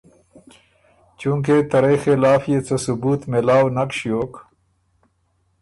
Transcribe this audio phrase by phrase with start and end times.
[1.19, 4.33] چونکې ته رئ خلاف يې څه ثبوت مېلاؤ نک ݭیوک